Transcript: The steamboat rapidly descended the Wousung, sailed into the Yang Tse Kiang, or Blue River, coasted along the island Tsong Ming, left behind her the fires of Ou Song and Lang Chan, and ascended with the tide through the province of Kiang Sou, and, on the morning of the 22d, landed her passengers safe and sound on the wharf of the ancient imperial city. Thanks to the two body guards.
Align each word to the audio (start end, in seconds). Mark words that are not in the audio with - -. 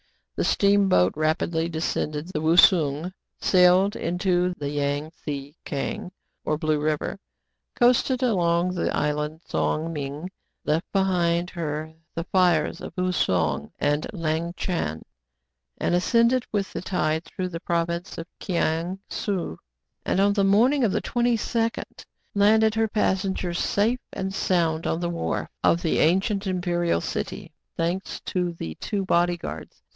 The 0.35 0.43
steamboat 0.45 1.13
rapidly 1.15 1.69
descended 1.69 2.29
the 2.29 2.41
Wousung, 2.41 3.13
sailed 3.39 3.95
into 3.95 4.55
the 4.57 4.71
Yang 4.71 5.11
Tse 5.11 5.55
Kiang, 5.63 6.11
or 6.43 6.57
Blue 6.57 6.79
River, 6.79 7.19
coasted 7.75 8.23
along 8.23 8.73
the 8.73 8.89
island 8.97 9.41
Tsong 9.47 9.93
Ming, 9.93 10.31
left 10.65 10.91
behind 10.91 11.51
her 11.51 11.93
the 12.15 12.23
fires 12.23 12.81
of 12.81 12.93
Ou 12.99 13.11
Song 13.11 13.71
and 13.77 14.07
Lang 14.11 14.55
Chan, 14.57 15.03
and 15.77 15.93
ascended 15.93 16.47
with 16.51 16.73
the 16.73 16.81
tide 16.81 17.23
through 17.23 17.49
the 17.49 17.59
province 17.59 18.17
of 18.17 18.25
Kiang 18.39 18.97
Sou, 19.07 19.59
and, 20.03 20.19
on 20.19 20.33
the 20.33 20.43
morning 20.43 20.83
of 20.83 20.91
the 20.91 21.03
22d, 21.03 21.83
landed 22.33 22.73
her 22.73 22.87
passengers 22.87 23.59
safe 23.59 23.99
and 24.11 24.33
sound 24.33 24.87
on 24.87 24.99
the 24.99 25.09
wharf 25.11 25.49
of 25.63 25.83
the 25.83 25.99
ancient 25.99 26.47
imperial 26.47 27.01
city. 27.01 27.53
Thanks 27.77 28.19
to 28.21 28.53
the 28.53 28.73
two 28.81 29.05
body 29.05 29.37
guards. 29.37 29.83